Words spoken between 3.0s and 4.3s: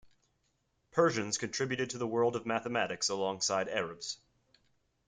alongside Arabs.